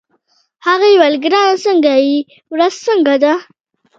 [0.67, 2.17] هغې وویل: ګرانه څنګه يې،
[2.53, 3.33] ورځ څنګه ده؟